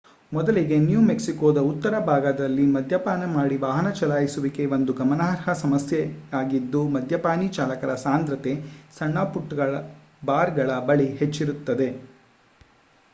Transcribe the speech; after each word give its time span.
ಮೊದಲಿಗೆ 0.31 0.77
ನ್ಯೂ 0.77 1.01
ಮೆಕ್ಸಿಕೋದ 1.01 1.59
ಉತ್ತರ 1.71 1.95
ಭಾಗದಲ್ಲಿ 2.05 2.65
ಮದ್ಯಪಾನ 2.67 3.25
ಮಾಡಿ 3.33 3.57
ವಾಹನ 3.57 3.89
ಚಲಾಯಿಸುವಿಕೆ 3.91 4.65
ಒಂದು 4.67 4.93
ಗಮನಾರ್ಹ 4.93 5.53
ಸಮಸ್ಯೆಯಾಗಿದ್ದು 5.61 6.81
ಮದ್ಯಪಾನೀ 6.89 7.49
ಚಾಲಕರ 7.49 7.93
ಸಾಂದ್ರತೆ 8.05 8.53
ಸಣ್ಣ 8.97 9.29
ಪುಟ್ಟ 9.33 9.69
ಬಾರ್ಗಳ 10.25 10.79
ಬಳಿ 10.89 11.09
ಹೆಚ್ಚಿರುತ್ತದೆ 11.17 11.89